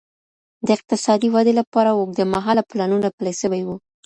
[0.65, 3.75] د اقتصادي ودي لپاره اوږد مهاله پلانونه پلي سوي وو.